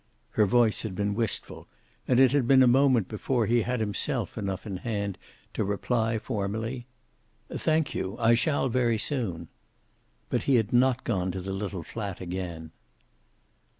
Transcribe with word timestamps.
Her 0.31 0.47
voice 0.47 0.81
had 0.81 0.95
been 0.95 1.13
wistful, 1.13 1.67
and 2.07 2.19
it 2.19 2.31
had 2.31 2.47
been 2.47 2.63
a 2.63 2.67
moment 2.67 3.07
before 3.07 3.45
he 3.45 3.61
had 3.61 3.79
himself 3.79 4.35
enough 4.35 4.65
in 4.65 4.77
hand 4.77 5.15
to 5.53 5.63
reply, 5.63 6.17
formally: 6.17 6.87
"Thank 7.55 7.93
you. 7.93 8.17
I 8.17 8.33
shall, 8.33 8.67
very 8.67 8.97
soon." 8.97 9.47
But 10.27 10.41
he 10.49 10.55
had 10.55 10.73
not 10.73 11.03
gone 11.03 11.29
to 11.33 11.39
the 11.39 11.53
little 11.53 11.83
fiat 11.83 12.19
again. 12.19 12.71